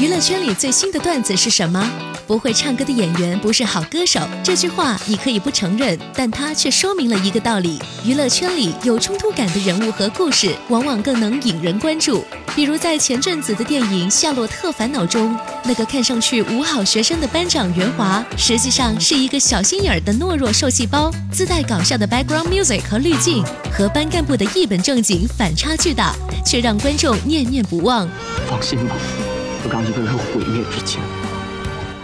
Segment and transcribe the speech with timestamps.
[0.00, 2.07] 娱乐圈里最新的段子是什么？
[2.28, 4.20] 不会唱歌的演员不是好歌手。
[4.44, 12.22] 这句话你可以不承认，但它却说明了一个道理：娱乐圈里有冲突感的人物和故事，往往更能引人关注。
[12.54, 15.34] 比如在前阵子的电影《夏洛特烦恼》中，
[15.64, 23.42] 那个看上去无好学生的班长袁华，实际上是一个小心眼儿的懦弱受气包，自带搞笑的 background music 和滤镜，
[23.72, 28.06] 和班干部的一本正经反差巨大，却让观众念念不忘。
[28.46, 28.94] 放心吧。
[29.70, 31.00] 让一个人毁灭之前，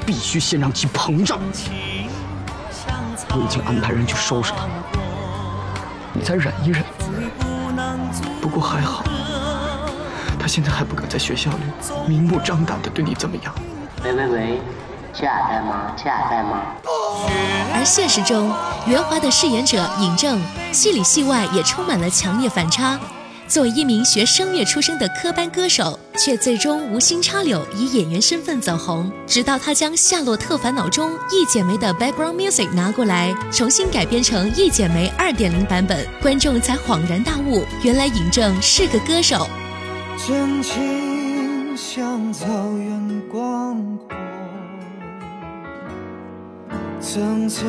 [0.07, 1.39] 必须先让其膨胀。
[3.31, 4.67] 我已经安排人去收拾他，
[6.13, 6.85] 你再忍一忍。
[8.41, 9.03] 不过还好，
[10.39, 11.59] 他现在还不敢在学校里
[12.07, 13.53] 明目张胆的对你怎么样。
[14.05, 14.61] 喂喂喂，
[15.13, 15.93] 假在吗？
[15.97, 16.63] 假在吗？
[17.75, 18.53] 而现实中，
[18.87, 20.41] 袁华的饰演者尹正，
[20.73, 22.99] 戏里戏外也充满了强烈反差。
[23.47, 29.11] 作为一名学声乐出身的科班歌手，却最终无心插柳以演员身份走红。
[29.27, 39.47] 直到他将《夏洛特烦恼》中一剪梅的 background music 拿过来，重新改编成一剪梅二点零版本，观众才恍然大悟，原来尹正是个歌手。
[40.27, 42.47] 真情像草
[42.79, 44.17] 原广阔，
[47.01, 47.67] 层层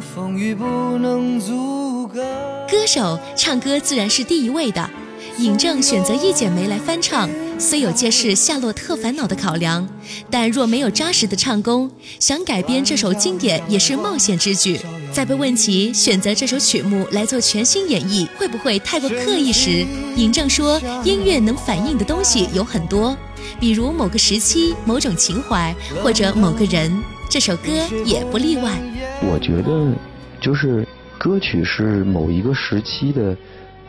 [0.00, 0.64] 风雨不
[0.98, 1.91] 能阻。
[2.12, 4.90] 歌手唱歌自然是第一位的，
[5.38, 9.88] 尹正选择一剪梅来翻唱，虽有借势《夏洛特烦恼》的考量，
[10.30, 14.78] 但若没有扎实的唱功，想改编这首经典也是冒险之举。
[15.10, 23.16] 在被问起选择这首曲目来做全新演绎会不会太过刻意时，尹正说：“音乐能反映的东西有很多，
[23.58, 26.92] 比如某个时期、某种情怀或者某个人，
[27.30, 27.70] 这首歌
[28.04, 28.78] 也不例外。”
[29.24, 29.94] 我觉得，
[30.40, 30.86] 就是。
[31.22, 33.36] 歌曲是某一个时期的，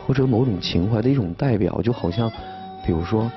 [0.06, 2.30] 或者某种情怀的一种代表，就好像，
[2.86, 3.28] 比如说，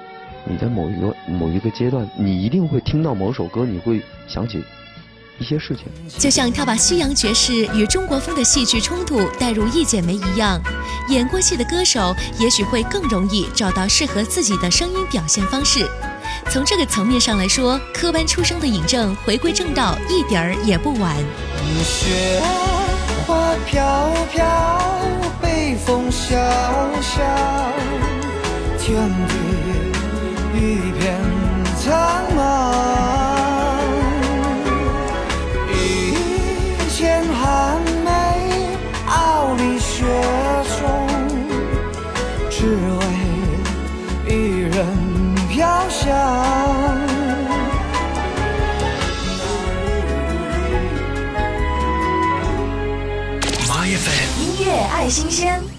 [0.45, 4.63] 你在某一个某一个阶段，你一定会听到某首歌，你会想起
[5.39, 5.85] 一些事情。
[6.19, 10.61] 就像他把西洋爵士与中国风的戏剧冲突带入《一剪梅》一样，
[11.09, 15.83] 演过戏的歌手也许会更容易找到适合自己的声音表现方式。
[16.51, 21.17] 从这个层面上来说，科班出生的尹正回归正道一点儿也不晚。
[23.27, 23.83] 花飘
[24.31, 24.45] 飘，
[25.41, 26.37] 北风萧
[27.01, 27.21] 萧，
[28.79, 28.95] 天
[29.27, 29.33] 地
[30.55, 30.57] 一
[30.97, 31.13] 片
[31.75, 32.39] 苍茫。
[35.73, 35.75] 一
[36.89, 38.09] 剪寒梅，
[39.09, 40.05] 傲立雪
[40.79, 40.87] 中，
[42.49, 42.65] 只
[42.95, 47.06] 为一人飘香。
[54.89, 55.76] 爱新鲜。